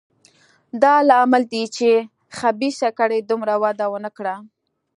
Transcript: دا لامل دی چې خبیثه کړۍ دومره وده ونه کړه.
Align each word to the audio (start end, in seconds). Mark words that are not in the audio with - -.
دا 0.81 0.93
لامل 1.09 1.43
دی 1.53 1.63
چې 1.75 1.89
خبیثه 2.37 2.89
کړۍ 2.99 3.19
دومره 3.29 3.53
وده 3.63 3.85
ونه 3.91 4.09
کړه. 4.17 4.35